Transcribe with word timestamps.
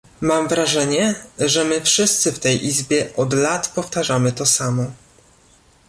Mam 0.21 0.47
wrażenie, 0.47 1.15
że 1.39 1.63
my 1.65 1.81
wszyscy 1.81 2.31
w 2.31 2.39
tej 2.39 2.65
Izbie 2.65 3.09
od 3.15 3.33
lat 3.33 3.67
powtarzamy 3.75 4.31
to 4.31 4.45
samo 4.45 4.85